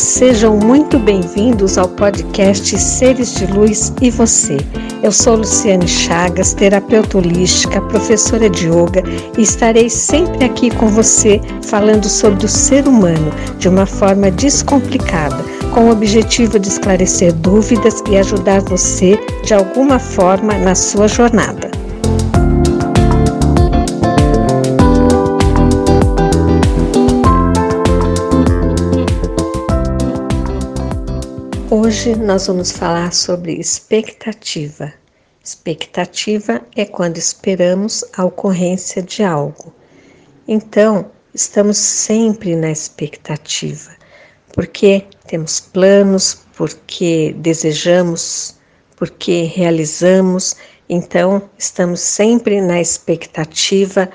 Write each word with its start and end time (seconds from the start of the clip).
sejam 0.00 0.56
muito 0.56 0.98
bem-vindos 0.98 1.76
ao 1.76 1.86
podcast 1.86 2.78
Seres 2.78 3.34
de 3.34 3.46
Luz 3.46 3.92
e 4.00 4.10
Você. 4.10 4.56
Eu 5.02 5.12
sou 5.12 5.36
Luciane 5.36 5.86
Chagas, 5.86 6.54
terapeuta 6.54 7.18
holística, 7.18 7.82
professora 7.82 8.48
de 8.48 8.66
yoga 8.66 9.02
e 9.36 9.42
estarei 9.42 9.90
sempre 9.90 10.44
aqui 10.44 10.74
com 10.74 10.88
você 10.88 11.38
falando 11.62 12.08
sobre 12.08 12.46
o 12.46 12.48
ser 12.48 12.88
humano 12.88 13.30
de 13.58 13.68
uma 13.68 13.84
forma 13.84 14.30
descomplicada, 14.30 15.44
com 15.74 15.88
o 15.88 15.92
objetivo 15.92 16.58
de 16.58 16.68
esclarecer 16.68 17.34
dúvidas 17.34 18.02
e 18.10 18.16
ajudar 18.16 18.62
você 18.62 19.18
de 19.44 19.52
alguma 19.52 19.98
forma 19.98 20.54
na 20.54 20.74
sua 20.74 21.08
jornada. 21.08 21.79
Hoje 31.72 32.16
nós 32.16 32.48
vamos 32.48 32.72
falar 32.72 33.12
sobre 33.12 33.52
expectativa. 33.52 34.92
Expectativa 35.40 36.60
é 36.74 36.84
quando 36.84 37.16
esperamos 37.16 38.04
a 38.16 38.24
ocorrência 38.24 39.00
de 39.00 39.22
algo. 39.22 39.72
Então, 40.48 41.12
estamos 41.32 41.78
sempre 41.78 42.56
na 42.56 42.72
expectativa, 42.72 43.92
porque 44.52 45.06
temos 45.28 45.60
planos, 45.60 46.42
porque 46.56 47.36
desejamos, 47.38 48.56
porque 48.96 49.44
realizamos, 49.44 50.56
então 50.88 51.48
estamos 51.56 52.00
sempre 52.00 52.60
na 52.60 52.80
expectativa 52.80 54.10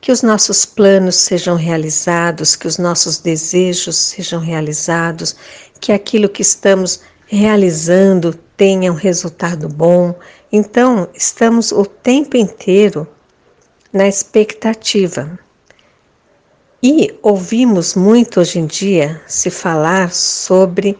que 0.00 0.12
os 0.12 0.22
nossos 0.22 0.64
planos 0.64 1.16
sejam 1.16 1.56
realizados, 1.56 2.54
que 2.54 2.66
os 2.66 2.78
nossos 2.78 3.18
desejos 3.18 3.96
sejam 3.96 4.40
realizados, 4.40 5.34
que 5.80 5.92
aquilo 5.92 6.28
que 6.28 6.42
estamos 6.42 7.00
realizando 7.26 8.32
tenha 8.56 8.92
um 8.92 8.96
resultado 8.96 9.68
bom. 9.68 10.14
Então, 10.52 11.08
estamos 11.14 11.72
o 11.72 11.84
tempo 11.84 12.36
inteiro 12.36 13.06
na 13.92 14.06
expectativa. 14.06 15.38
E 16.82 17.12
ouvimos 17.22 17.94
muito 17.94 18.40
hoje 18.40 18.60
em 18.60 18.66
dia 18.66 19.20
se 19.26 19.50
falar 19.50 20.12
sobre 20.12 20.96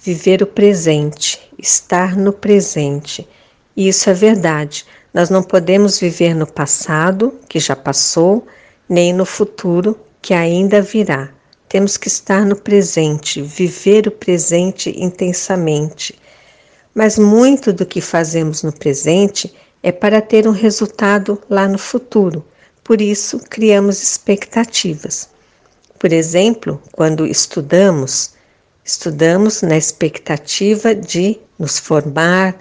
viver 0.00 0.42
o 0.42 0.46
presente, 0.46 1.40
estar 1.58 2.16
no 2.16 2.32
presente. 2.32 3.26
E 3.74 3.88
isso 3.88 4.10
é 4.10 4.14
verdade. 4.14 4.84
Nós 5.12 5.30
não 5.30 5.42
podemos 5.42 5.98
viver 5.98 6.34
no 6.34 6.46
passado, 6.46 7.38
que 7.48 7.58
já 7.58 7.74
passou, 7.74 8.46
nem 8.88 9.12
no 9.12 9.24
futuro, 9.24 9.98
que 10.20 10.34
ainda 10.34 10.82
virá. 10.82 11.30
Temos 11.68 11.96
que 11.96 12.08
estar 12.08 12.44
no 12.44 12.56
presente, 12.56 13.42
viver 13.42 14.06
o 14.06 14.10
presente 14.10 14.90
intensamente. 14.98 16.18
Mas 16.94 17.18
muito 17.18 17.72
do 17.72 17.86
que 17.86 18.00
fazemos 18.00 18.62
no 18.62 18.72
presente 18.72 19.54
é 19.82 19.92
para 19.92 20.20
ter 20.20 20.46
um 20.46 20.52
resultado 20.52 21.40
lá 21.48 21.68
no 21.68 21.78
futuro. 21.78 22.44
Por 22.82 23.00
isso, 23.00 23.38
criamos 23.50 24.02
expectativas. 24.02 25.28
Por 25.98 26.12
exemplo, 26.12 26.80
quando 26.92 27.26
estudamos, 27.26 28.34
estudamos 28.84 29.62
na 29.62 29.76
expectativa 29.76 30.94
de 30.94 31.38
nos 31.58 31.78
formar, 31.78 32.56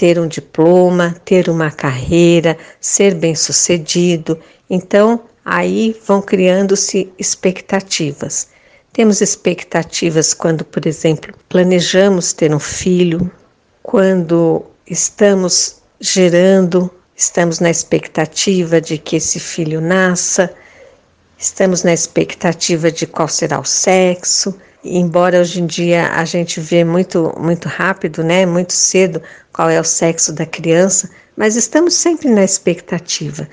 ter 0.00 0.18
um 0.18 0.26
diploma, 0.26 1.14
ter 1.26 1.50
uma 1.50 1.70
carreira, 1.70 2.56
ser 2.80 3.14
bem-sucedido. 3.14 4.40
Então, 4.70 5.24
aí 5.44 5.94
vão 6.06 6.22
criando-se 6.22 7.12
expectativas. 7.18 8.48
Temos 8.94 9.20
expectativas 9.20 10.32
quando, 10.32 10.64
por 10.64 10.86
exemplo, 10.86 11.34
planejamos 11.50 12.32
ter 12.32 12.54
um 12.54 12.58
filho, 12.58 13.30
quando 13.82 14.64
estamos 14.86 15.82
gerando, 16.00 16.90
estamos 17.14 17.60
na 17.60 17.68
expectativa 17.68 18.80
de 18.80 18.96
que 18.96 19.16
esse 19.16 19.38
filho 19.38 19.82
nasça, 19.82 20.50
estamos 21.36 21.82
na 21.82 21.92
expectativa 21.92 22.90
de 22.90 23.06
qual 23.06 23.28
será 23.28 23.60
o 23.60 23.66
sexo, 23.66 24.58
embora 24.84 25.40
hoje 25.40 25.60
em 25.60 25.66
dia 25.66 26.08
a 26.12 26.24
gente 26.24 26.60
vê 26.60 26.84
muito, 26.84 27.34
muito 27.38 27.68
rápido, 27.68 28.22
né, 28.22 28.46
muito 28.46 28.72
cedo, 28.72 29.22
qual 29.52 29.68
é 29.68 29.80
o 29.80 29.84
sexo 29.84 30.32
da 30.32 30.46
criança, 30.46 31.10
mas 31.36 31.56
estamos 31.56 31.94
sempre 31.94 32.28
na 32.28 32.44
expectativa 32.44 33.48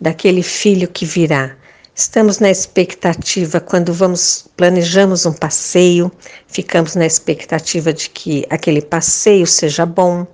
daquele 0.00 0.42
filho 0.42 0.88
que 0.88 1.04
virá. 1.04 1.56
Estamos 1.94 2.38
na 2.38 2.50
expectativa 2.50 3.60
quando 3.60 3.92
vamos 3.92 4.46
planejamos 4.56 5.26
um 5.26 5.32
passeio, 5.32 6.10
ficamos 6.48 6.94
na 6.94 7.04
expectativa 7.04 7.92
de 7.92 8.08
que 8.08 8.46
aquele 8.48 8.80
passeio 8.80 9.46
seja 9.46 9.84
bom. 9.84 10.26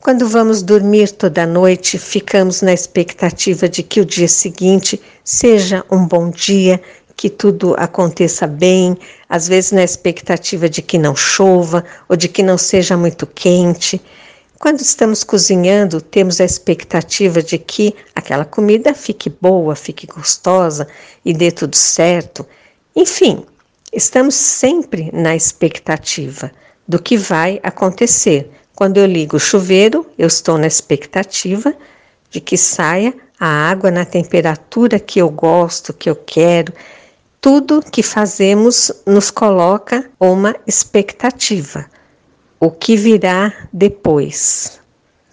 Quando 0.00 0.28
vamos 0.28 0.62
dormir 0.62 1.12
toda 1.12 1.46
noite, 1.46 1.96
ficamos 1.98 2.60
na 2.60 2.72
expectativa 2.72 3.68
de 3.68 3.82
que 3.82 4.00
o 4.00 4.04
dia 4.04 4.28
seguinte 4.28 5.00
seja 5.24 5.84
um 5.90 6.06
bom 6.06 6.28
dia, 6.28 6.82
que 7.22 7.30
tudo 7.30 7.76
aconteça 7.78 8.48
bem, 8.48 8.98
às 9.28 9.46
vezes 9.46 9.70
na 9.70 9.84
expectativa 9.84 10.68
de 10.68 10.82
que 10.82 10.98
não 10.98 11.14
chova 11.14 11.84
ou 12.08 12.16
de 12.16 12.26
que 12.26 12.42
não 12.42 12.58
seja 12.58 12.96
muito 12.96 13.28
quente. 13.28 14.02
Quando 14.58 14.80
estamos 14.80 15.22
cozinhando, 15.22 16.00
temos 16.00 16.40
a 16.40 16.44
expectativa 16.44 17.40
de 17.40 17.58
que 17.58 17.94
aquela 18.12 18.44
comida 18.44 18.92
fique 18.92 19.30
boa, 19.30 19.76
fique 19.76 20.04
gostosa 20.04 20.88
e 21.24 21.32
dê 21.32 21.52
tudo 21.52 21.76
certo. 21.76 22.44
Enfim, 22.96 23.46
estamos 23.92 24.34
sempre 24.34 25.08
na 25.12 25.36
expectativa 25.36 26.50
do 26.88 27.00
que 27.00 27.16
vai 27.16 27.60
acontecer. 27.62 28.50
Quando 28.74 28.96
eu 28.96 29.06
ligo 29.06 29.36
o 29.36 29.38
chuveiro, 29.38 30.04
eu 30.18 30.26
estou 30.26 30.58
na 30.58 30.66
expectativa 30.66 31.72
de 32.30 32.40
que 32.40 32.56
saia 32.56 33.14
a 33.38 33.46
água 33.46 33.92
na 33.92 34.04
temperatura 34.04 34.98
que 34.98 35.20
eu 35.20 35.30
gosto, 35.30 35.94
que 35.94 36.10
eu 36.10 36.16
quero, 36.16 36.72
tudo 37.42 37.82
que 37.82 38.04
fazemos 38.04 38.92
nos 39.04 39.28
coloca 39.28 40.08
uma 40.20 40.54
expectativa. 40.64 41.84
O 42.60 42.70
que 42.70 42.96
virá 42.96 43.52
depois? 43.72 44.80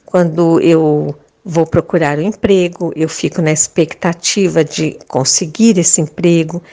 Quando 0.08 0.59
eu 0.59 1.16
vou 1.46 1.68
procurar 1.68 2.18
um 2.18 2.24
emprego, 2.24 2.92
eu 2.96 3.08
fico 3.08 3.44
na 3.44 3.52
expectativa 3.52 4.64
de 4.66 4.98
conseguir 5.08 5.78
esse 5.78 6.02
emprego, 6.02 6.64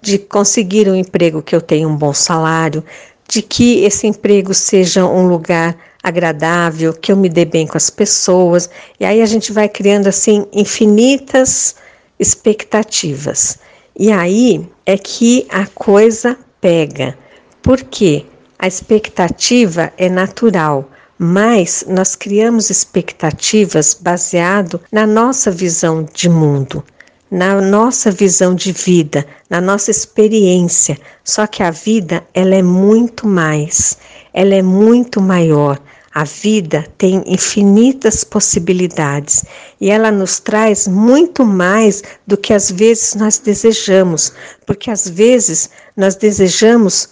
de 0.00 0.16
conseguir 0.18 0.88
um 0.88 0.96
emprego 0.96 1.42
que 1.42 1.54
eu 1.54 1.60
tenha 1.60 1.86
um 1.86 1.94
bom 1.94 2.14
salário, 2.14 2.82
de 3.28 3.42
que 3.42 3.84
esse 3.84 4.06
emprego 4.06 4.54
seja 4.54 5.04
um 5.04 5.28
lugar 5.28 5.76
agradável, 6.02 6.94
que 6.94 7.12
eu 7.12 7.18
me 7.18 7.28
dê 7.28 7.44
bem 7.44 7.66
com 7.66 7.76
as 7.76 7.90
pessoas. 7.90 8.70
E 8.98 9.04
aí 9.04 9.20
a 9.20 9.26
gente 9.26 9.52
vai 9.52 9.68
criando 9.68 10.06
assim 10.06 10.46
infinitas 10.54 11.76
expectativas. 12.18 13.58
E 13.98 14.12
aí 14.12 14.68
é 14.84 14.98
que 14.98 15.46
a 15.48 15.66
coisa 15.66 16.36
pega. 16.60 17.16
Por 17.62 17.82
quê? 17.82 18.26
A 18.58 18.66
expectativa 18.66 19.90
é 19.96 20.10
natural, 20.10 20.90
mas 21.18 21.82
nós 21.88 22.14
criamos 22.14 22.68
expectativas 22.68 23.94
baseado 23.98 24.80
na 24.92 25.06
nossa 25.06 25.50
visão 25.50 26.06
de 26.12 26.28
mundo, 26.28 26.84
na 27.30 27.58
nossa 27.58 28.10
visão 28.10 28.54
de 28.54 28.70
vida, 28.70 29.26
na 29.48 29.62
nossa 29.62 29.90
experiência. 29.90 30.98
Só 31.24 31.46
que 31.46 31.62
a 31.62 31.70
vida, 31.70 32.22
ela 32.34 32.54
é 32.54 32.62
muito 32.62 33.26
mais, 33.26 33.96
ela 34.34 34.54
é 34.54 34.62
muito 34.62 35.22
maior. 35.22 35.80
A 36.16 36.24
vida 36.24 36.86
tem 36.96 37.22
infinitas 37.26 38.24
possibilidades 38.24 39.44
e 39.78 39.90
ela 39.90 40.10
nos 40.10 40.40
traz 40.40 40.88
muito 40.88 41.44
mais 41.44 42.02
do 42.26 42.38
que 42.38 42.54
às 42.54 42.70
vezes 42.70 43.14
nós 43.14 43.36
desejamos, 43.36 44.32
porque 44.64 44.90
às 44.90 45.06
vezes 45.06 45.68
nós 45.94 46.16
desejamos 46.16 47.10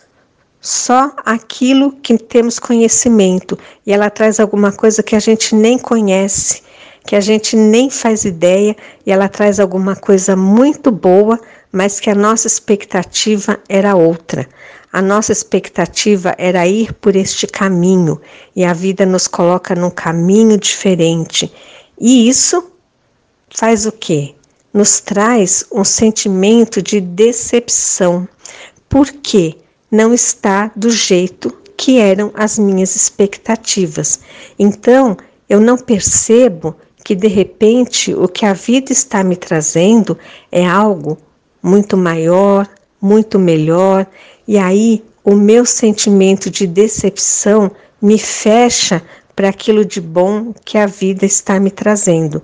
só 0.59 1.15
aquilo 1.23 1.93
que 1.93 2.17
temos 2.17 2.59
conhecimento 2.59 3.59
e 3.87 3.93
ela 3.93 4.09
traz 4.09 4.41
alguma 4.41 4.73
coisa 4.73 5.03
que 5.03 5.15
a 5.15 5.21
gente 5.21 5.55
nem 5.55 5.79
conhece, 5.79 6.63
que 7.07 7.15
a 7.15 7.21
gente 7.21 7.57
nem 7.57 7.91
faz 7.91 8.25
ideia 8.25 8.75
e 9.05 9.13
ela 9.13 9.29
traz 9.29 9.61
alguma 9.61 9.95
coisa 9.95 10.35
muito 10.35 10.91
boa, 10.91 11.39
mas 11.71 12.01
que 12.01 12.09
a 12.09 12.15
nossa 12.15 12.47
expectativa 12.47 13.61
era 13.69 13.95
outra. 13.95 14.49
A 14.95 15.03
nossa 15.03 15.33
expectativa 15.33 16.37
era 16.39 16.69
ir 16.69 16.93
por 16.93 17.17
este 17.17 17.49
caminho 17.49 18.21
e 18.55 18.65
a 18.65 18.73
vida 18.73 19.05
nos 19.05 19.27
coloca 19.27 19.75
num 19.75 19.91
caminho 19.91 20.57
diferente. 20.57 21.53
E 22.01 22.29
isso 22.29 22.71
faz 23.51 23.87
o 23.87 23.91
quê? 23.91 24.37
Nos 24.73 25.01
traz 25.01 25.67
um 25.73 25.83
sentimento 25.83 26.81
de 26.81 27.01
decepção. 27.01 28.29
Por 28.89 29.11
quê? 29.11 29.57
Não 29.91 30.15
está 30.15 30.71
do 30.77 30.93
jeito 30.93 31.51
que 31.77 31.99
eram 31.99 32.31
as 32.33 32.57
minhas 32.57 32.95
expectativas. 32.95 34.21
Então, 34.57 35.17
eu 35.49 35.61
não 35.61 35.77
percebo 35.77 36.77
que 37.05 37.17
de 37.17 37.27
repente 37.27 38.15
o 38.15 38.29
que 38.29 38.47
a 38.47 38.53
vida 38.53 38.93
está 38.93 39.25
me 39.25 39.35
trazendo 39.35 40.17
é 40.53 40.65
algo 40.65 41.19
muito 41.61 41.97
maior, 41.97 42.69
muito 43.03 43.41
melhor, 43.41 44.07
e 44.47 44.59
aí 44.59 45.03
o 45.25 45.35
meu 45.35 45.65
sentimento 45.65 46.51
de 46.51 46.67
decepção 46.67 47.71
me 48.01 48.19
fecha 48.19 49.03
para 49.35 49.49
aquilo 49.49 49.85
de 49.85 50.01
bom 50.01 50.53
que 50.65 50.77
a 50.79 50.87
vida 50.87 51.25
está 51.25 51.59
me 51.59 51.71
trazendo. 51.71 52.43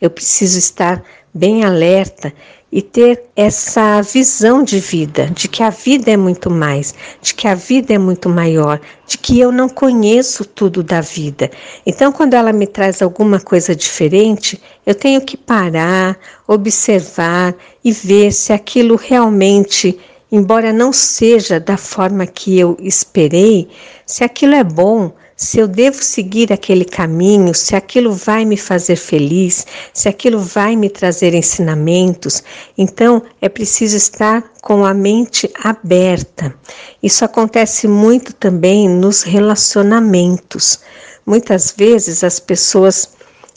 Eu 0.00 0.10
preciso 0.10 0.58
estar 0.58 1.02
bem 1.32 1.64
alerta 1.64 2.32
e 2.70 2.82
ter 2.82 3.24
essa 3.36 4.02
visão 4.02 4.62
de 4.62 4.80
vida, 4.80 5.26
de 5.26 5.48
que 5.48 5.62
a 5.62 5.70
vida 5.70 6.10
é 6.10 6.16
muito 6.16 6.50
mais, 6.50 6.94
de 7.22 7.32
que 7.32 7.46
a 7.46 7.54
vida 7.54 7.94
é 7.94 7.98
muito 7.98 8.28
maior, 8.28 8.80
de 9.06 9.16
que 9.16 9.38
eu 9.38 9.52
não 9.52 9.68
conheço 9.68 10.44
tudo 10.44 10.82
da 10.82 11.00
vida. 11.00 11.50
Então, 11.86 12.10
quando 12.12 12.34
ela 12.34 12.52
me 12.52 12.66
traz 12.66 13.00
alguma 13.00 13.40
coisa 13.40 13.74
diferente, 13.74 14.60
eu 14.84 14.94
tenho 14.94 15.20
que 15.20 15.36
parar, 15.36 16.18
observar 16.46 17.54
e 17.84 17.92
ver 17.92 18.32
se 18.32 18.52
aquilo 18.52 18.96
realmente 18.96 19.98
embora 20.30 20.72
não 20.72 20.92
seja 20.92 21.60
da 21.60 21.76
forma 21.76 22.26
que 22.26 22.58
eu 22.58 22.76
esperei, 22.80 23.68
se 24.04 24.24
aquilo 24.24 24.54
é 24.54 24.64
bom, 24.64 25.12
se 25.36 25.58
eu 25.58 25.68
devo 25.68 26.02
seguir 26.02 26.52
aquele 26.52 26.84
caminho, 26.84 27.54
se 27.54 27.76
aquilo 27.76 28.12
vai 28.12 28.44
me 28.44 28.56
fazer 28.56 28.96
feliz, 28.96 29.66
se 29.92 30.08
aquilo 30.08 30.38
vai 30.40 30.74
me 30.74 30.88
trazer 30.88 31.34
ensinamentos, 31.34 32.42
então 32.78 33.22
é 33.40 33.48
preciso 33.48 33.96
estar 33.96 34.42
com 34.62 34.84
a 34.84 34.94
mente 34.94 35.50
aberta. 35.62 36.54
Isso 37.02 37.24
acontece 37.24 37.86
muito 37.86 38.32
também 38.32 38.88
nos 38.88 39.22
relacionamentos. 39.22 40.80
Muitas 41.26 41.74
vezes 41.76 42.24
as 42.24 42.40
pessoas 42.40 43.15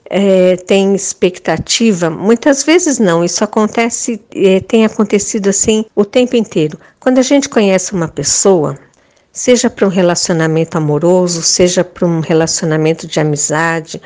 é, 0.10 0.56
tem 0.56 0.96
expectativa, 0.96 2.10
muitas 2.10 2.64
vezes 2.64 2.98
não, 2.98 3.24
isso 3.24 3.44
acontece, 3.44 4.20
é, 4.34 4.60
tem 4.60 4.84
acontecido 4.84 5.50
assim 5.50 5.86
o 5.96 6.04
tempo 6.04 6.36
inteiro. 6.36 6.80
Quando 7.00 7.20
a 7.20 7.22
gente 7.22 7.48
conhece 7.48 7.94
uma 7.94 8.08
pessoa, 8.08 8.78
seja 9.32 9.70
para 9.70 9.86
um 9.86 9.90
relacionamento 9.90 10.78
amoroso, 10.78 11.44
seja 11.44 11.84
para 11.84 12.08
um 12.08 12.22
relacionamento 12.22 13.06
de 13.06 13.20
amizade 13.20 14.02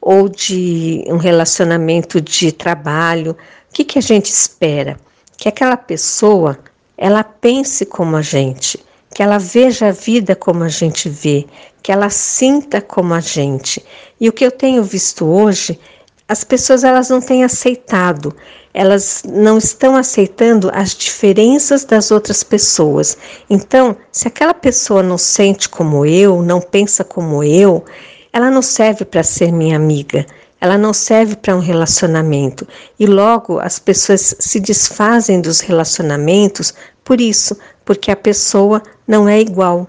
ou 0.00 0.28
de 0.28 1.04
um 1.06 1.16
relacionamento 1.16 2.20
de 2.20 2.50
trabalho, 2.50 3.30
o 3.30 3.72
que, 3.72 3.84
que 3.84 3.98
a 3.98 4.02
gente 4.02 4.26
espera? 4.26 4.98
Que 5.36 5.48
aquela 5.48 5.76
pessoa 5.76 6.58
ela 6.98 7.22
pense 7.22 7.86
como 7.86 8.16
a 8.16 8.22
gente, 8.22 8.82
que 9.16 9.22
ela 9.22 9.38
veja 9.38 9.86
a 9.86 9.92
vida 9.92 10.36
como 10.36 10.62
a 10.62 10.68
gente 10.68 11.08
vê, 11.08 11.46
que 11.82 11.90
ela 11.90 12.10
sinta 12.10 12.82
como 12.82 13.14
a 13.14 13.20
gente. 13.20 13.82
E 14.20 14.28
o 14.28 14.32
que 14.32 14.44
eu 14.44 14.50
tenho 14.50 14.84
visto 14.84 15.24
hoje, 15.24 15.80
as 16.28 16.44
pessoas 16.44 16.84
elas 16.84 17.08
não 17.08 17.22
têm 17.22 17.42
aceitado, 17.42 18.36
elas 18.74 19.22
não 19.26 19.56
estão 19.56 19.96
aceitando 19.96 20.70
as 20.74 20.94
diferenças 20.94 21.82
das 21.82 22.10
outras 22.10 22.42
pessoas. 22.42 23.16
Então, 23.48 23.96
se 24.12 24.28
aquela 24.28 24.52
pessoa 24.52 25.02
não 25.02 25.16
sente 25.16 25.66
como 25.66 26.04
eu, 26.04 26.42
não 26.42 26.60
pensa 26.60 27.02
como 27.02 27.42
eu, 27.42 27.86
ela 28.34 28.50
não 28.50 28.60
serve 28.60 29.06
para 29.06 29.22
ser 29.22 29.50
minha 29.50 29.76
amiga. 29.76 30.26
Ela 30.66 30.76
não 30.76 30.92
serve 30.92 31.36
para 31.36 31.54
um 31.54 31.60
relacionamento. 31.60 32.66
E 32.98 33.06
logo 33.06 33.60
as 33.60 33.78
pessoas 33.78 34.34
se 34.40 34.58
desfazem 34.58 35.40
dos 35.40 35.60
relacionamentos 35.60 36.74
por 37.04 37.20
isso, 37.20 37.56
porque 37.84 38.10
a 38.10 38.16
pessoa 38.16 38.82
não 39.06 39.28
é 39.28 39.40
igual. 39.40 39.88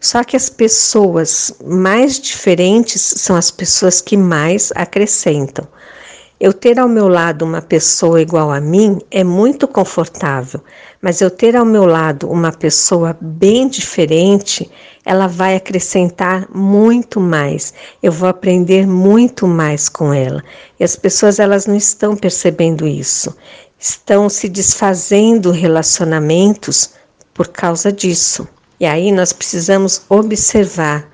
Só 0.00 0.24
que 0.24 0.34
as 0.34 0.48
pessoas 0.48 1.54
mais 1.62 2.18
diferentes 2.18 3.02
são 3.02 3.36
as 3.36 3.50
pessoas 3.50 4.00
que 4.00 4.16
mais 4.16 4.72
acrescentam. 4.74 5.68
Eu 6.40 6.54
ter 6.54 6.78
ao 6.78 6.88
meu 6.88 7.06
lado 7.06 7.44
uma 7.44 7.60
pessoa 7.60 8.20
igual 8.20 8.50
a 8.50 8.62
mim 8.62 9.00
é 9.10 9.22
muito 9.22 9.68
confortável, 9.68 10.62
mas 11.04 11.20
eu 11.20 11.30
ter 11.30 11.54
ao 11.54 11.66
meu 11.66 11.84
lado 11.84 12.30
uma 12.30 12.50
pessoa 12.50 13.14
bem 13.20 13.68
diferente, 13.68 14.70
ela 15.04 15.26
vai 15.26 15.54
acrescentar 15.54 16.48
muito 16.50 17.20
mais. 17.20 17.74
Eu 18.02 18.10
vou 18.10 18.26
aprender 18.26 18.86
muito 18.86 19.46
mais 19.46 19.86
com 19.86 20.14
ela. 20.14 20.42
E 20.80 20.82
as 20.82 20.96
pessoas 20.96 21.38
elas 21.38 21.66
não 21.66 21.76
estão 21.76 22.16
percebendo 22.16 22.88
isso. 22.88 23.36
Estão 23.78 24.30
se 24.30 24.48
desfazendo 24.48 25.50
relacionamentos 25.50 26.94
por 27.34 27.48
causa 27.48 27.92
disso. 27.92 28.48
E 28.80 28.86
aí 28.86 29.12
nós 29.12 29.30
precisamos 29.30 30.06
observar. 30.08 31.06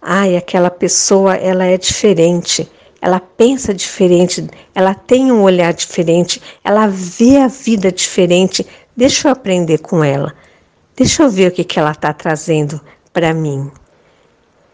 Ai, 0.00 0.36
aquela 0.36 0.70
pessoa, 0.70 1.34
ela 1.34 1.64
é 1.64 1.76
diferente, 1.76 2.70
ela 3.02 3.18
pensa 3.18 3.74
diferente, 3.74 4.48
ela 4.72 4.94
tem 4.94 5.32
um 5.32 5.42
olhar 5.42 5.74
diferente, 5.74 6.40
ela 6.62 6.86
vê 6.86 7.38
a 7.38 7.48
vida 7.48 7.90
diferente. 7.90 8.64
Deixa 8.96 9.28
eu 9.28 9.32
aprender 9.32 9.78
com 9.78 10.04
ela. 10.04 10.34
Deixa 10.96 11.22
eu 11.22 11.30
ver 11.30 11.50
o 11.50 11.54
que, 11.54 11.64
que 11.64 11.78
ela 11.78 11.92
está 11.92 12.12
trazendo 12.12 12.80
para 13.12 13.32
mim. 13.32 13.70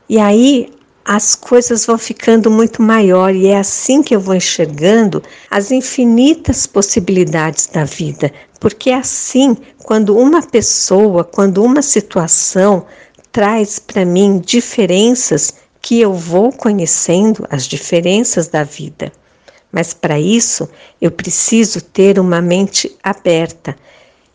E 0.08 0.18
aí 0.18 0.72
as 1.04 1.34
coisas 1.34 1.86
vão 1.86 1.96
ficando 1.96 2.50
muito 2.50 2.82
maior 2.82 3.34
e 3.34 3.46
é 3.46 3.58
assim 3.58 4.02
que 4.02 4.14
eu 4.14 4.20
vou 4.20 4.34
enxergando 4.34 5.22
as 5.50 5.70
infinitas 5.70 6.66
possibilidades 6.66 7.66
da 7.66 7.84
vida, 7.84 8.30
porque 8.60 8.90
é 8.90 8.94
assim 8.94 9.56
quando 9.84 10.14
uma 10.18 10.42
pessoa, 10.42 11.24
quando 11.24 11.64
uma 11.64 11.80
situação 11.80 12.84
traz 13.32 13.78
para 13.78 14.04
mim 14.04 14.38
diferenças 14.38 15.54
que 15.80 15.98
eu 15.98 16.12
vou 16.12 16.52
conhecendo 16.52 17.46
as 17.48 17.64
diferenças 17.64 18.48
da 18.48 18.62
vida. 18.62 19.10
Mas 19.72 19.94
para 19.94 20.20
isso 20.20 20.68
eu 21.00 21.10
preciso 21.10 21.80
ter 21.80 22.18
uma 22.18 22.42
mente 22.42 22.94
aberta. 23.02 23.74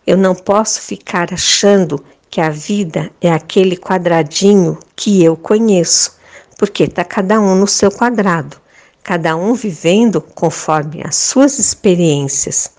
Eu 0.05 0.17
não 0.17 0.35
posso 0.35 0.81
ficar 0.81 1.33
achando 1.33 2.03
que 2.29 2.41
a 2.41 2.49
vida 2.49 3.11
é 3.21 3.31
aquele 3.31 3.77
quadradinho 3.77 4.77
que 4.95 5.23
eu 5.23 5.37
conheço 5.37 6.17
porque 6.57 6.83
está 6.83 7.03
cada 7.03 7.39
um 7.39 7.55
no 7.55 7.67
seu 7.67 7.91
quadrado, 7.91 8.57
cada 9.03 9.35
um 9.35 9.53
vivendo 9.53 10.21
conforme 10.21 11.01
as 11.05 11.15
suas 11.15 11.59
experiências. 11.59 12.71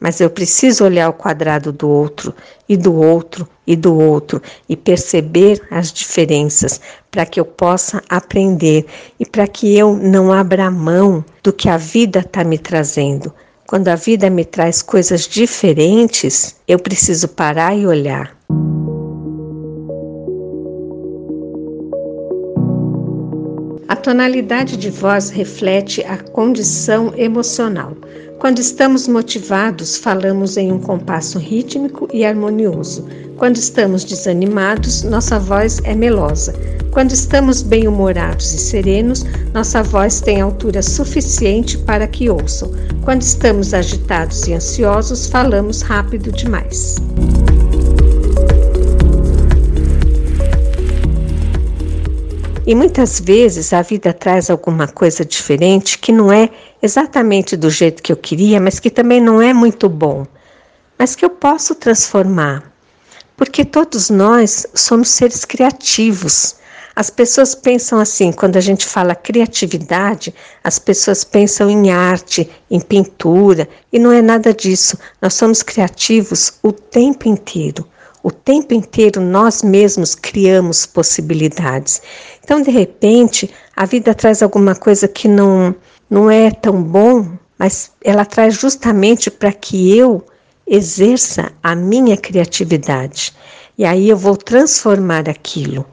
Mas 0.00 0.20
eu 0.20 0.30
preciso 0.30 0.84
olhar 0.84 1.08
o 1.08 1.12
quadrado 1.12 1.72
do 1.72 1.88
outro, 1.88 2.32
e 2.68 2.76
do 2.76 2.94
outro, 2.94 3.48
e 3.66 3.74
do 3.74 3.98
outro, 3.98 4.40
e 4.68 4.76
perceber 4.76 5.60
as 5.68 5.92
diferenças, 5.92 6.80
para 7.10 7.26
que 7.26 7.40
eu 7.40 7.44
possa 7.44 8.00
aprender 8.08 8.86
e 9.18 9.26
para 9.26 9.48
que 9.48 9.76
eu 9.76 9.96
não 9.96 10.32
abra 10.32 10.70
mão 10.70 11.24
do 11.42 11.52
que 11.52 11.68
a 11.68 11.76
vida 11.76 12.20
está 12.20 12.44
me 12.44 12.56
trazendo. 12.56 13.34
Quando 13.68 13.88
a 13.88 13.96
vida 13.96 14.30
me 14.30 14.46
traz 14.46 14.80
coisas 14.80 15.28
diferentes, 15.28 16.56
eu 16.66 16.78
preciso 16.78 17.28
parar 17.28 17.76
e 17.76 17.86
olhar. 17.86 18.34
A 23.86 23.94
tonalidade 23.94 24.74
de 24.78 24.88
voz 24.88 25.28
reflete 25.28 26.02
a 26.04 26.16
condição 26.16 27.12
emocional. 27.14 27.94
Quando 28.38 28.60
estamos 28.60 29.08
motivados, 29.08 29.96
falamos 29.96 30.56
em 30.56 30.70
um 30.70 30.78
compasso 30.78 31.40
rítmico 31.40 32.08
e 32.12 32.24
harmonioso. 32.24 33.04
Quando 33.36 33.56
estamos 33.56 34.04
desanimados, 34.04 35.02
nossa 35.02 35.40
voz 35.40 35.80
é 35.82 35.92
melosa. 35.92 36.54
Quando 36.92 37.10
estamos 37.10 37.62
bem-humorados 37.62 38.54
e 38.54 38.58
serenos, 38.58 39.24
nossa 39.52 39.82
voz 39.82 40.20
tem 40.20 40.40
altura 40.40 40.82
suficiente 40.82 41.76
para 41.78 42.06
que 42.06 42.30
ouçam. 42.30 42.70
Quando 43.02 43.22
estamos 43.22 43.74
agitados 43.74 44.46
e 44.46 44.54
ansiosos, 44.54 45.26
falamos 45.26 45.82
rápido 45.82 46.30
demais. 46.30 46.94
E 52.68 52.74
muitas 52.74 53.18
vezes 53.18 53.72
a 53.72 53.80
vida 53.80 54.12
traz 54.12 54.50
alguma 54.50 54.86
coisa 54.86 55.24
diferente 55.24 55.98
que 55.98 56.12
não 56.12 56.30
é 56.30 56.50
exatamente 56.82 57.56
do 57.56 57.70
jeito 57.70 58.02
que 58.02 58.12
eu 58.12 58.16
queria, 58.18 58.60
mas 58.60 58.78
que 58.78 58.90
também 58.90 59.22
não 59.22 59.40
é 59.40 59.54
muito 59.54 59.88
bom, 59.88 60.26
mas 60.98 61.16
que 61.16 61.24
eu 61.24 61.30
posso 61.30 61.74
transformar. 61.74 62.70
Porque 63.38 63.64
todos 63.64 64.10
nós 64.10 64.66
somos 64.74 65.08
seres 65.08 65.46
criativos. 65.46 66.56
As 66.94 67.08
pessoas 67.08 67.54
pensam 67.54 68.00
assim, 68.00 68.32
quando 68.32 68.58
a 68.58 68.60
gente 68.60 68.86
fala 68.86 69.14
criatividade, 69.14 70.34
as 70.62 70.78
pessoas 70.78 71.24
pensam 71.24 71.70
em 71.70 71.90
arte, 71.90 72.50
em 72.70 72.80
pintura, 72.82 73.66
e 73.90 73.98
não 73.98 74.12
é 74.12 74.20
nada 74.20 74.52
disso. 74.52 74.98
Nós 75.22 75.32
somos 75.32 75.62
criativos 75.62 76.52
o 76.62 76.70
tempo 76.70 77.30
inteiro. 77.30 77.88
O 78.22 78.30
tempo 78.30 78.74
inteiro 78.74 79.20
nós 79.20 79.62
mesmos 79.62 80.14
criamos 80.14 80.86
possibilidades. 80.86 82.02
Então, 82.42 82.60
de 82.60 82.70
repente, 82.70 83.50
a 83.76 83.84
vida 83.86 84.14
traz 84.14 84.42
alguma 84.42 84.74
coisa 84.74 85.06
que 85.06 85.28
não, 85.28 85.74
não 86.10 86.30
é 86.30 86.50
tão 86.50 86.82
bom, 86.82 87.26
mas 87.58 87.92
ela 88.02 88.24
traz 88.24 88.54
justamente 88.54 89.30
para 89.30 89.52
que 89.52 89.96
eu 89.96 90.24
exerça 90.66 91.52
a 91.62 91.74
minha 91.74 92.16
criatividade. 92.16 93.32
E 93.76 93.84
aí 93.84 94.08
eu 94.08 94.16
vou 94.16 94.36
transformar 94.36 95.28
aquilo. 95.28 95.86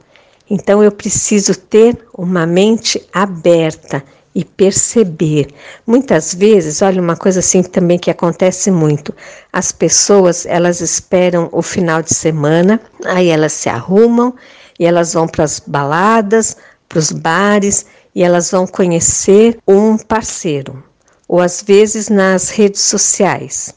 Então 0.50 0.84
eu 0.84 0.92
preciso 0.92 1.56
ter 1.56 1.98
uma 2.14 2.46
mente 2.46 3.02
aberta 3.12 4.04
e 4.36 4.44
perceber. 4.44 5.48
Muitas 5.88 6.36
vezes, 6.36 6.82
olha 6.82 7.02
uma 7.02 7.16
coisa 7.16 7.40
assim 7.40 7.64
também 7.64 7.98
que 7.98 8.12
acontece 8.12 8.70
muito. 8.70 9.16
As 9.52 9.72
pessoas, 9.72 10.46
elas 10.46 10.82
esperam 10.82 11.48
o 11.54 11.62
final 11.62 12.02
de 12.02 12.14
semana, 12.14 12.82
aí 13.06 13.30
elas 13.30 13.54
se 13.54 13.70
arrumam 13.70 14.36
e 14.78 14.86
elas 14.86 15.14
vão 15.14 15.26
para 15.26 15.46
as 15.46 15.60
baladas, 15.60 16.58
para 16.90 17.00
os 17.00 17.14
bares 17.14 17.86
e 18.14 18.24
elas 18.24 18.52
vão 18.52 18.68
conhecer 18.68 19.58
um 19.66 19.98
parceiro, 19.98 20.84
ou 21.28 21.40
às 21.40 21.62
vezes 21.62 22.10
nas 22.10 22.50
redes 22.50 22.82
sociais, 22.82 23.74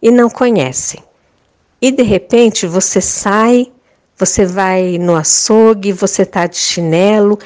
e 0.00 0.10
não 0.10 0.30
conhecem. 0.30 1.02
E 1.80 1.92
de 1.92 2.02
repente 2.02 2.66
você 2.66 3.00
sai, 3.00 3.70
você 4.16 4.44
vai 4.44 4.98
no 4.98 5.14
açougue, 5.14 5.92
você 5.92 6.22
está 6.22 6.46
de 6.46 6.56
chinelo 6.56 7.38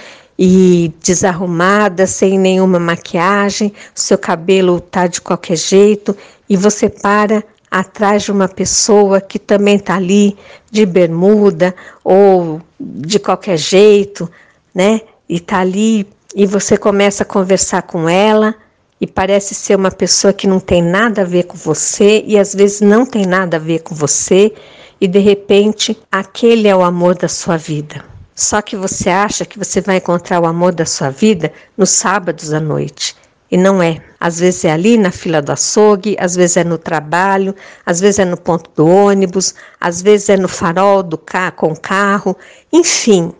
e 0.45 0.93
desarrumada, 1.01 2.05
sem 2.05 2.37
nenhuma 2.37 2.81
maquiagem, 2.81 3.73
seu 3.95 4.19
cabelo 4.19 4.81
tá 4.81 5.07
de 5.07 5.21
qualquer 5.21 5.57
jeito 5.57 6.17
e 6.49 6.57
você 6.57 6.89
para 6.89 7.45
atrás 7.71 8.25
de 8.25 8.33
uma 8.33 8.49
pessoa 8.49 9.21
que 9.21 9.39
também 9.39 9.79
tá 9.79 9.95
ali 9.95 10.37
de 10.69 10.85
bermuda 10.85 11.73
ou 12.03 12.61
de 12.81 13.21
qualquer 13.21 13.57
jeito, 13.57 14.29
né? 14.75 15.03
E 15.29 15.39
tá 15.39 15.61
ali 15.61 16.09
e 16.35 16.45
você 16.45 16.77
começa 16.77 17.23
a 17.23 17.27
conversar 17.27 17.83
com 17.83 18.09
ela 18.09 18.53
e 19.01 19.07
parece 19.07 19.55
ser 19.55 19.77
uma 19.77 19.93
pessoa 19.93 20.33
que 20.33 20.49
não 20.49 20.59
tem 20.59 20.83
nada 20.83 21.23
a 21.23 21.25
ver 21.25 21.45
com 21.45 21.57
você 21.57 22.25
e 22.27 22.37
às 22.37 22.53
vezes 22.53 22.81
não 22.81 23.07
tem 23.07 23.27
nada 23.27 23.59
a 23.59 23.61
ver 23.61 23.83
com 23.83 23.95
você 23.95 24.53
e 25.01 25.07
de 25.07 25.21
repente 25.21 25.97
aquele 26.11 26.67
é 26.67 26.75
o 26.75 26.83
amor 26.83 27.15
da 27.15 27.29
sua 27.29 27.57
vida. 27.57 28.12
Só 28.35 28.63
que 28.63 28.77
você 28.77 29.11
acha 29.11 29.45
que 29.45 29.59
você 29.59 29.81
vai 29.81 29.97
encontrar 29.97 30.41
o 30.41 30.47
amor 30.47 30.73
da 30.73 30.87
sua 30.87 31.11
vida 31.11 31.53
nos 31.77 31.91
sábados 31.91 32.53
à 32.53 32.61
noite. 32.61 33.15
E 33.51 33.57
não 33.57 33.83
é. 33.83 34.03
Às 34.19 34.39
vezes 34.39 34.65
é 34.65 34.73
ali 34.73 34.97
na 34.97 35.11
fila 35.11 35.43
do 35.43 35.53
açougue, 35.53 36.17
às 36.19 36.35
vezes 36.35 36.57
é 36.57 36.65
no 36.65 36.79
trabalho, 36.79 37.55
às 37.85 38.01
vezes 38.01 38.19
é 38.19 38.25
no 38.25 38.37
ponto 38.37 38.71
do 38.75 38.87
ônibus, 38.87 39.55
às 39.79 40.01
vezes 40.01 40.31
é 40.31 40.37
no 40.39 40.49
farol 40.49 41.03
do 41.03 41.19
carro 41.19 41.53
com 41.53 41.77
carro, 41.77 42.35
enfim, 42.73 43.31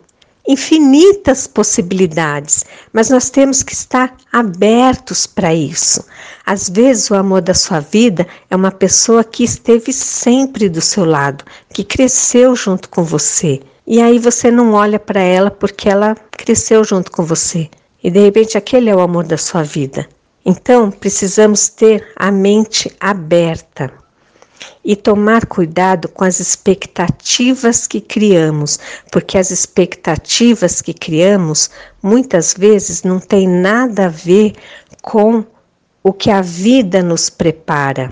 infinitas 0.47 1.47
possibilidades, 1.47 2.65
mas 2.91 3.09
nós 3.09 3.29
temos 3.29 3.63
que 3.63 3.73
estar 3.73 4.15
abertos 4.31 5.25
para 5.25 5.53
isso. 5.53 6.05
Às 6.45 6.69
vezes, 6.69 7.09
o 7.09 7.15
amor 7.15 7.41
da 7.41 7.53
sua 7.53 7.79
vida 7.79 8.27
é 8.49 8.55
uma 8.55 8.71
pessoa 8.71 9.23
que 9.23 9.43
esteve 9.43 9.93
sempre 9.93 10.67
do 10.67 10.81
seu 10.81 11.05
lado, 11.05 11.45
que 11.73 11.83
cresceu 11.83 12.55
junto 12.55 12.89
com 12.89 13.03
você. 13.03 13.61
E 13.85 14.01
aí 14.01 14.17
você 14.17 14.49
não 14.49 14.73
olha 14.73 14.99
para 14.99 15.21
ela 15.21 15.51
porque 15.51 15.89
ela 15.89 16.15
cresceu 16.31 16.83
junto 16.83 17.11
com 17.11 17.23
você. 17.23 17.69
E 18.03 18.09
de 18.09 18.19
repente 18.19 18.57
aquele 18.57 18.89
é 18.89 18.95
o 18.95 19.01
amor 19.01 19.25
da 19.25 19.37
sua 19.37 19.63
vida. 19.63 20.07
Então, 20.45 20.91
precisamos 20.91 21.69
ter 21.69 22.05
a 22.17 22.29
mente 22.29 22.93
aberta 22.99 23.93
e 24.83 24.95
tomar 24.95 25.45
cuidado 25.45 26.09
com 26.09 26.25
as 26.25 26.39
expectativas 26.39 27.87
que 27.87 28.01
criamos, 28.01 28.77
porque 29.11 29.37
as 29.37 29.51
expectativas 29.51 30.81
que 30.81 30.93
criamos 30.93 31.69
muitas 32.01 32.53
vezes 32.53 33.03
não 33.03 33.19
têm 33.19 33.47
nada 33.47 34.07
a 34.07 34.09
ver 34.09 34.53
com 35.01 35.45
o 36.03 36.11
que 36.11 36.29
a 36.29 36.41
vida 36.41 37.01
nos 37.01 37.29
prepara. 37.29 38.11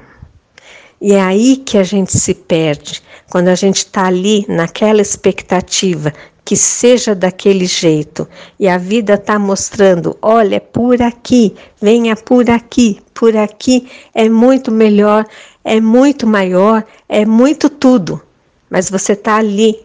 E 1.02 1.14
é 1.14 1.22
aí 1.22 1.58
que 1.58 1.78
a 1.78 1.84
gente 1.84 2.18
se 2.18 2.34
perde, 2.34 3.04
quando 3.32 3.48
a 3.48 3.56
gente 3.56 3.78
está 3.78 4.08
ali 4.08 4.46
naquela 4.50 5.02
expectativa 5.02 6.14
que 6.44 6.58
seja 6.58 7.16
daquele 7.16 7.66
jeito 7.66 8.28
e 8.60 8.68
a 8.68 8.78
vida 8.78 9.14
está 9.14 9.40
mostrando: 9.40 10.18
olha, 10.22 10.60
por 10.60 11.02
aqui, 11.02 11.56
venha 11.82 12.14
por 12.14 12.50
aqui, 12.50 13.00
por 13.14 13.38
aqui 13.38 13.90
é 14.14 14.28
muito 14.28 14.70
melhor, 14.70 15.26
é 15.64 15.80
muito 15.80 16.28
maior, 16.28 16.84
é 17.08 17.26
muito 17.26 17.70
tudo, 17.70 18.22
mas 18.70 18.90
você 18.90 19.14
está 19.14 19.38
ali 19.38 19.80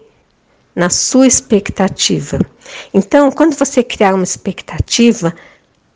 na 0.74 0.90
sua 0.90 1.28
expectativa. 1.28 2.40
Então, 2.92 3.30
quando 3.30 3.54
você 3.54 3.80
criar 3.80 4.12
uma 4.12 4.24
expectativa, 4.24 5.32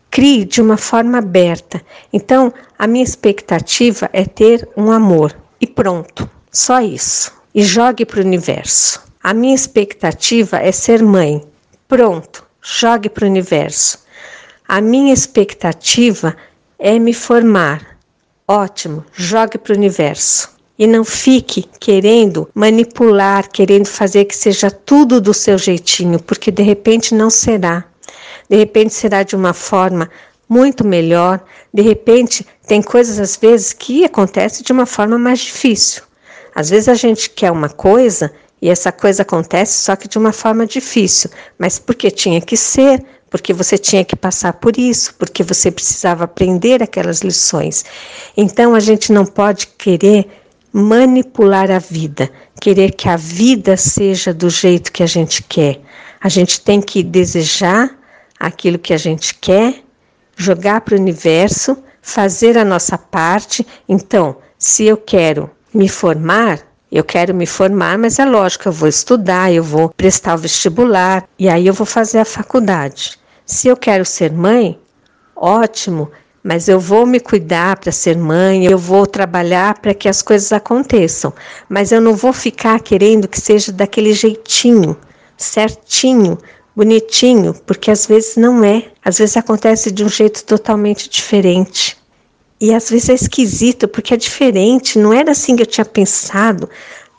crie 0.09 0.45
de 0.45 0.63
uma 0.63 0.77
forma 0.77 1.19
aberta. 1.19 1.83
Então, 2.13 2.55
a 2.79 2.87
minha 2.87 3.05
expectativa 3.05 4.09
é 4.13 4.25
ter 4.25 4.69
um 4.77 4.93
amor 4.93 5.37
e 5.61 5.67
pronto, 5.67 6.31
só 6.53 6.81
isso. 6.81 7.40
E 7.55 7.63
jogue 7.63 8.07
para 8.07 8.21
o 8.21 8.25
universo. 8.25 9.03
A 9.23 9.35
minha 9.35 9.55
expectativa 9.55 10.59
é 10.59 10.71
ser 10.71 11.03
mãe. 11.03 11.45
Pronto, 11.89 12.47
jogue 12.63 13.09
para 13.09 13.25
o 13.25 13.29
universo. 13.29 13.99
A 14.69 14.81
minha 14.81 15.13
expectativa 15.13 16.37
é 16.79 16.99
me 16.99 17.13
formar. 17.13 17.99
Ótimo, 18.47 19.05
jogue 19.13 19.59
para 19.59 19.73
o 19.73 19.77
universo. 19.77 20.49
E 20.79 20.87
não 20.87 21.05
fique 21.05 21.69
querendo 21.79 22.49
manipular, 22.55 23.51
querendo 23.51 23.87
fazer 23.87 24.25
que 24.27 24.37
seja 24.37 24.71
tudo 24.71 25.21
do 25.21 25.35
seu 25.35 25.59
jeitinho, 25.59 26.21
porque 26.21 26.51
de 26.51 26.63
repente 26.63 27.15
não 27.15 27.29
será. 27.29 27.85
De 28.49 28.57
repente 28.57 28.95
será 28.95 29.23
de 29.23 29.35
uma 29.37 29.53
forma 29.53 30.09
muito 30.49 30.87
melhor. 30.87 31.45
De 31.75 31.83
repente, 31.83 32.47
tem 32.67 32.81
coisas 32.81 33.19
às 33.19 33.37
vezes 33.37 33.73
que 33.73 34.05
acontecem 34.05 34.65
de 34.65 34.73
uma 34.73 34.87
forma 34.87 35.19
mais 35.19 35.41
difícil. 35.41 36.03
Às 36.61 36.69
vezes 36.69 36.91
a 36.91 36.95
gente 36.95 37.31
quer 37.31 37.51
uma 37.51 37.71
coisa 37.71 38.31
e 38.61 38.69
essa 38.69 38.93
coisa 38.93 39.23
acontece 39.23 39.83
só 39.83 39.97
que 39.97 40.07
de 40.07 40.19
uma 40.19 40.31
forma 40.31 40.67
difícil, 40.67 41.31
mas 41.59 41.79
porque 41.79 42.11
tinha 42.11 42.39
que 42.39 42.55
ser, 42.55 43.03
porque 43.31 43.55
você 43.55 43.79
tinha 43.79 44.05
que 44.05 44.15
passar 44.15 44.53
por 44.53 44.77
isso, 44.77 45.15
porque 45.15 45.43
você 45.43 45.71
precisava 45.71 46.25
aprender 46.25 46.83
aquelas 46.83 47.21
lições. 47.21 47.83
Então 48.37 48.75
a 48.75 48.81
gente 48.81 49.11
não 49.11 49.25
pode 49.25 49.69
querer 49.69 50.29
manipular 50.71 51.71
a 51.71 51.79
vida, 51.79 52.31
querer 52.61 52.93
que 52.93 53.09
a 53.09 53.17
vida 53.17 53.75
seja 53.79 54.35
do 54.35 54.51
jeito 54.51 54.93
que 54.93 55.03
a 55.03 55.07
gente 55.07 55.43
quer. 55.43 55.81
A 56.21 56.29
gente 56.29 56.61
tem 56.61 56.83
que 56.83 57.03
desejar 57.03 57.91
aquilo 58.39 58.79
que 58.79 58.93
a 58.93 58.99
gente 58.99 59.35
quer, 59.35 59.83
jogar 60.37 60.83
para 60.83 60.95
o 60.95 61.01
universo, 61.01 61.79
fazer 62.03 62.59
a 62.59 62.67
nossa 62.67 62.99
parte. 62.99 63.67
Então, 63.89 64.37
se 64.59 64.85
eu 64.85 64.99
quero 64.99 65.51
me 65.73 65.89
formar, 65.89 66.61
eu 66.91 67.05
quero 67.05 67.35
me 67.35 67.47
formar, 67.47 67.97
mas 67.99 68.19
é 68.19 68.25
lógico, 68.25 68.69
eu 68.69 68.73
vou 68.73 68.89
estudar, 68.89 69.53
eu 69.53 69.63
vou 69.63 69.89
prestar 69.91 70.35
o 70.35 70.39
vestibular 70.39 71.29
e 71.39 71.49
aí 71.49 71.67
eu 71.67 71.75
vou 71.75 71.87
fazer 71.87 72.19
a 72.19 72.25
faculdade. 72.25 73.19
Se 73.47 73.69
eu 73.69 73.77
quero 73.77 74.05
ser 74.05 74.33
mãe, 74.33 74.79
ótimo, 75.37 76.11
mas 76.43 76.69
eu 76.69 76.81
vou 76.81 77.07
me 77.07 77.21
cuidar 77.21 77.79
para 77.79 77.93
ser 77.93 78.17
mãe, 78.17 78.65
eu 78.65 78.79
vou 78.79 79.07
trabalhar 79.07 79.79
para 79.79 79.95
que 79.95 80.09
as 80.09 80.23
coisas 80.23 80.53
aconteçam, 80.53 81.33
mas 81.69 81.93
eu 81.93 82.01
não 82.01 82.15
vou 82.15 82.33
ficar 82.33 82.81
querendo 82.81 83.29
que 83.29 83.41
seja 83.41 83.71
daquele 83.71 84.13
jeitinho, 84.13 84.97
certinho, 85.37 86.39
bonitinho, 86.75 87.55
porque 87.67 87.91
às 87.91 88.07
vezes 88.07 88.37
não 88.37 88.65
é, 88.65 88.85
às 89.05 89.19
vezes 89.19 89.37
acontece 89.37 89.91
de 89.91 90.05
um 90.05 90.09
jeito 90.09 90.45
totalmente 90.45 91.09
diferente. 91.09 92.00
E 92.61 92.75
às 92.75 92.91
vezes 92.91 93.09
é 93.09 93.15
esquisito, 93.15 93.89
porque 93.89 94.13
é 94.13 94.17
diferente, 94.17 94.99
não 94.99 95.13
era 95.13 95.33
assim 95.33 95.57
que 95.57 95.63
eu 95.63 95.67
tinha 95.67 95.85
pensado. 95.85 96.69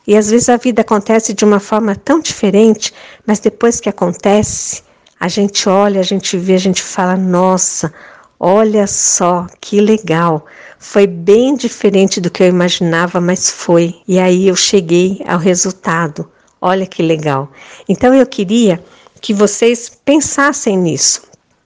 E 0.06 0.16
às 0.16 0.30
vezes 0.30 0.48
a 0.48 0.56
vida 0.56 0.82
acontece 0.82 1.34
de 1.34 1.44
uma 1.44 1.58
forma 1.58 1.96
tão 1.96 2.20
diferente, 2.20 2.92
mas 3.26 3.40
depois 3.40 3.80
que 3.80 3.88
acontece, 3.88 4.82
a 5.18 5.28
gente 5.28 5.68
olha, 5.68 6.00
a 6.00 6.04
gente 6.04 6.36
vê, 6.36 6.54
a 6.54 6.58
gente 6.58 6.82
fala: 6.82 7.16
nossa, 7.16 7.92
olha 8.38 8.86
só 8.86 9.46
que 9.60 9.80
legal. 9.80 10.46
Foi 10.78 11.06
bem 11.06 11.54
diferente 11.54 12.20
do 12.20 12.30
que 12.30 12.42
eu 12.42 12.48
imaginava, 12.48 13.20
mas 13.20 13.50
foi. 13.50 13.94
E 14.06 14.18
aí 14.18 14.48
eu 14.48 14.56
cheguei 14.56 15.22
ao 15.26 15.38
resultado. 15.38 16.28
Olha 16.60 16.86
que 16.86 17.02
legal. 17.02 17.50
Então 17.88 18.14
eu 18.14 18.26
queria 18.26 18.82
que 19.20 19.32
vocês 19.32 19.90
pensassem 20.04 20.76
nisso. 20.76 21.22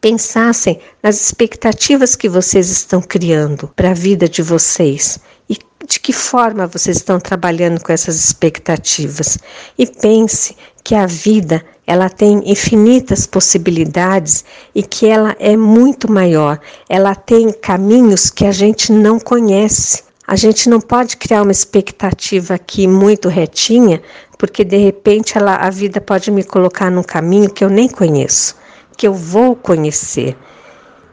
Pensassem 0.07 0.79
nas 1.03 1.21
expectativas 1.21 2.15
que 2.15 2.29
vocês 2.29 2.71
estão 2.71 3.03
criando 3.03 3.69
para 3.75 3.91
a 3.91 3.93
vida 3.93 4.29
de 4.29 4.41
vocês 4.41 5.19
e 5.51 5.59
de 5.85 5.99
que 5.99 6.13
forma 6.13 6.65
vocês 6.69 6.99
estão 6.99 7.19
trabalhando 7.19 7.83
com 7.83 7.93
essas 7.93 8.15
expectativas. 8.15 9.37
E 9.77 9.85
pense 9.85 10.57
que 10.85 10.95
a 10.95 11.07
vida 11.07 11.61
ela 11.85 12.09
tem 12.09 12.41
infinitas 12.49 13.27
possibilidades 13.27 14.45
e 14.73 14.81
que 14.85 15.09
ela 15.09 15.35
é 15.41 15.57
muito 15.57 16.09
maior. 16.09 16.61
Ela 16.89 17.17
tem 17.17 17.53
caminhos 17.53 18.31
que 18.31 18.47
a 18.47 18.53
gente 18.53 18.93
não 18.93 19.19
conhece. 19.19 20.05
A 20.25 20.37
gente 20.37 20.69
não 20.69 20.81
pode 20.81 21.17
criar 21.17 21.43
uma 21.43 21.51
expectativa 21.51 22.55
aqui 22.55 22.87
muito 22.87 23.29
retinha, 23.29 24.01
porque 24.39 24.63
de 24.63 24.77
repente 24.77 25.37
ela, 25.37 25.57
a 25.57 25.69
vida 25.69 26.01
pode 26.01 26.31
me 26.31 26.45
colocar 26.45 26.93
num 26.93 27.03
caminho 27.03 27.51
que 27.51 27.65
eu 27.65 27.69
nem 27.69 27.89
conheço, 27.89 28.55
que 28.97 29.07
eu 29.07 29.15
vou 29.15 29.55
conhecer. 29.55 30.37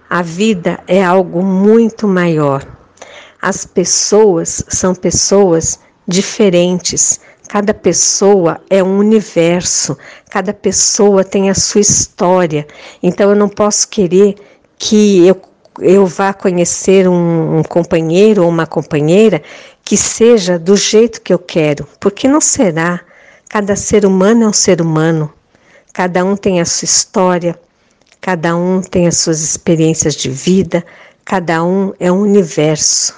A 0.10 0.22
vida 0.22 0.80
é 0.88 1.04
algo 1.04 1.44
muito 1.44 2.08
maior. 2.08 2.66
As 3.42 3.66
pessoas 3.66 4.64
são 4.70 4.94
pessoas 4.94 5.80
diferentes, 6.08 7.20
Cada 7.54 7.72
pessoa 7.72 8.60
é 8.68 8.84
um 8.84 8.98
universo, 8.98 9.96
cada 10.30 10.52
pessoa 10.54 11.24
tem 11.24 11.52
a 11.52 11.54
sua 11.54 11.82
história. 11.82 12.66
Então 13.02 13.30
eu 13.30 13.36
não 13.36 13.48
posso 13.48 13.88
querer 13.90 14.36
que 14.76 15.28
eu, 15.28 15.40
eu 15.80 16.08
vá 16.08 16.34
conhecer 16.34 17.08
um, 17.08 17.60
um 17.60 17.64
companheiro 17.64 18.42
ou 18.44 18.50
uma 18.50 18.66
companheira 18.66 19.40
que 19.84 19.96
seja 19.96 20.58
do 20.58 20.76
jeito 20.76 21.22
que 21.22 21.32
eu 21.32 21.38
quero, 21.38 21.88
porque 22.00 22.28
não 22.28 22.42
será. 22.42 23.02
Cada 23.50 23.76
ser 23.76 24.04
humano 24.04 24.46
é 24.46 24.48
um 24.48 24.54
ser 24.54 24.82
humano, 24.82 25.32
cada 25.94 26.26
um 26.26 26.36
tem 26.36 26.60
a 26.60 26.66
sua 26.66 26.86
história, 26.86 27.60
cada 28.24 28.56
um 28.56 28.82
tem 28.82 29.06
as 29.06 29.18
suas 29.18 29.42
experiências 29.42 30.16
de 30.16 30.30
vida, 30.30 30.82
cada 31.26 31.62
um 31.62 31.92
é 32.00 32.10
um 32.10 32.22
universo. 32.22 33.14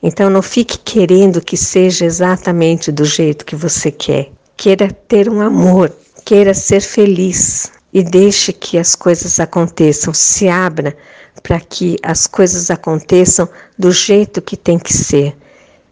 Então 0.00 0.30
não 0.30 0.40
fique 0.40 0.78
querendo 0.78 1.40
que 1.40 1.56
seja 1.56 2.04
exatamente 2.04 2.92
do 2.92 3.04
jeito 3.04 3.44
que 3.44 3.56
você 3.56 3.90
quer. 3.90 4.30
Queira 4.56 4.92
ter 4.92 5.28
um 5.28 5.40
amor, 5.40 5.92
queira 6.24 6.54
ser 6.54 6.80
feliz 6.80 7.72
e 7.92 8.00
deixe 8.04 8.52
que 8.52 8.78
as 8.78 8.94
coisas 8.94 9.40
aconteçam, 9.40 10.14
se 10.14 10.48
abra 10.48 10.96
para 11.42 11.58
que 11.58 11.96
as 12.00 12.28
coisas 12.28 12.70
aconteçam 12.70 13.48
do 13.76 13.90
jeito 13.90 14.40
que 14.40 14.56
tem 14.56 14.78
que 14.78 14.92
ser. 14.92 15.36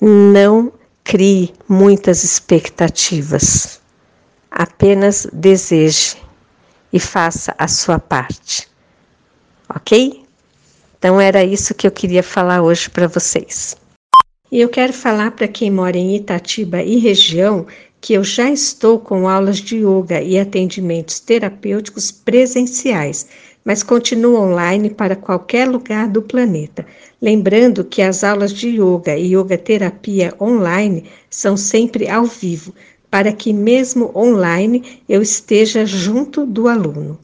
Não 0.00 0.72
crie 1.02 1.52
muitas 1.68 2.22
expectativas. 2.22 3.80
Apenas 4.52 5.26
deseje 5.32 6.16
e 6.92 6.98
faça 6.98 7.54
a 7.58 7.68
sua 7.68 7.98
parte. 7.98 8.68
Ok? 9.68 10.24
Então 10.98 11.20
era 11.20 11.42
isso 11.44 11.74
que 11.74 11.86
eu 11.86 11.90
queria 11.90 12.22
falar 12.22 12.62
hoje 12.62 12.90
para 12.90 13.06
vocês. 13.06 13.76
E 14.52 14.60
eu 14.60 14.68
quero 14.68 14.92
falar 14.92 15.30
para 15.30 15.46
quem 15.46 15.70
mora 15.70 15.96
em 15.96 16.16
Itatiba 16.16 16.82
e 16.82 16.98
região 16.98 17.66
que 18.00 18.14
eu 18.14 18.24
já 18.24 18.50
estou 18.50 18.98
com 18.98 19.28
aulas 19.28 19.58
de 19.58 19.76
yoga 19.76 20.20
e 20.20 20.38
atendimentos 20.38 21.20
terapêuticos 21.20 22.10
presenciais, 22.10 23.28
mas 23.64 23.82
continuo 23.82 24.40
online 24.40 24.90
para 24.90 25.14
qualquer 25.14 25.68
lugar 25.68 26.08
do 26.08 26.22
planeta. 26.22 26.86
Lembrando 27.20 27.84
que 27.84 28.00
as 28.00 28.24
aulas 28.24 28.52
de 28.52 28.68
yoga 28.68 29.16
e 29.16 29.36
yoga 29.36 29.58
terapia 29.58 30.34
online 30.40 31.04
são 31.28 31.56
sempre 31.56 32.08
ao 32.08 32.24
vivo, 32.24 32.74
para 33.10 33.32
que 33.32 33.52
mesmo 33.52 34.10
online 34.14 35.02
eu 35.08 35.20
esteja 35.20 35.84
junto 35.84 36.46
do 36.46 36.68
aluno. 36.68 37.18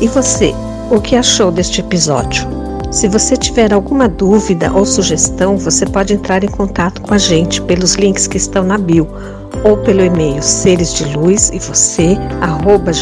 E 0.00 0.08
você, 0.08 0.52
o 0.90 1.00
que 1.00 1.14
achou 1.14 1.52
deste 1.52 1.80
episódio? 1.80 2.48
Se 2.90 3.06
você 3.06 3.36
tiver 3.36 3.72
alguma 3.72 4.08
dúvida 4.08 4.72
ou 4.72 4.84
sugestão, 4.84 5.56
você 5.56 5.86
pode 5.86 6.14
entrar 6.14 6.42
em 6.42 6.48
contato 6.48 7.00
com 7.02 7.14
a 7.14 7.18
gente 7.18 7.62
pelos 7.62 7.94
links 7.94 8.26
que 8.26 8.36
estão 8.36 8.64
na 8.64 8.76
bio 8.76 9.06
ou 9.62 9.76
pelo 9.76 10.04
e-mail 10.04 10.42
seres 10.42 10.94
de 10.94 11.04
luz 11.16 11.50
e 11.50 11.58
você 11.58 12.16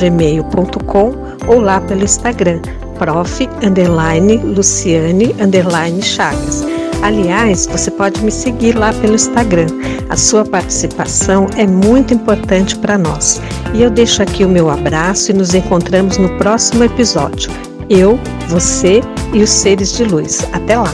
gmail.com 0.01 1.13
ou 1.47 1.61
lá 1.61 1.81
pelo 1.81 2.05
Instagram 2.05 2.61
prof 2.99 3.49
underline 3.63 4.37
Luciane 4.39 5.35
underline 5.41 6.03
Chagas. 6.03 6.78
Aliás, 7.03 7.67
você 7.67 7.91
pode 7.91 8.23
me 8.23 8.31
seguir 8.31 8.77
lá 8.77 8.93
pelo 8.93 9.15
Instagram. 9.15 9.69
A 10.09 10.17
sua 10.17 10.45
participação 10.45 11.47
é 11.57 11.67
muito 11.67 12.13
importante 12.13 12.77
para 12.77 12.99
nós. 12.99 13.41
E 13.75 13.83
eu 13.83 13.91
deixo 13.91 14.23
aqui 14.23 14.45
o 14.45 14.49
meu 14.49 14.69
abraço 14.71 15.31
e 15.31 15.35
nos 15.35 15.55
encontramos 15.55 16.19
no 16.19 16.37
próximo 16.39 16.85
episódio 16.85 17.51
eu, 17.89 18.19
você 18.49 19.01
e 19.33 19.43
os 19.43 19.51
seres 19.51 19.93
de 19.97 20.05
luz. 20.05 20.47
Até 20.53 20.77
lá! 20.77 20.93